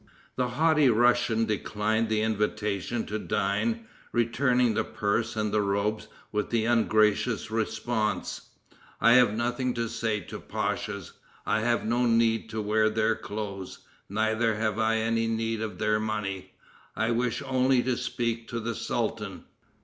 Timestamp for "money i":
15.99-17.11